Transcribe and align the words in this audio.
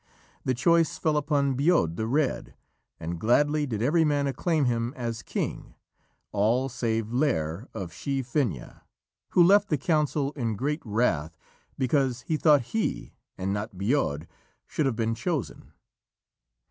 The 0.43 0.55
choice 0.55 0.97
fell 0.97 1.15
upon 1.15 1.55
Bodb 1.55 1.95
the 1.95 2.07
Red, 2.07 2.55
and 2.99 3.19
gladly 3.19 3.67
did 3.67 3.83
every 3.83 4.03
man 4.03 4.25
acclaim 4.25 4.65
him 4.65 4.95
as 4.97 5.21
king, 5.21 5.75
all 6.31 6.69
save 6.69 7.09
Lîr 7.09 7.67
of 7.75 7.93
Shee 7.93 8.23
Finnaha, 8.23 8.81
who 9.33 9.43
left 9.43 9.69
the 9.69 9.77
council 9.77 10.31
in 10.31 10.55
great 10.55 10.81
wrath 10.83 11.37
because 11.77 12.21
he 12.21 12.35
thought 12.35 12.61
that 12.61 12.67
he, 12.69 13.13
and 13.37 13.53
not 13.53 13.77
Bodb, 13.77 14.25
should 14.65 14.87
have 14.87 14.95
been 14.95 15.13
chosen. 15.13 15.71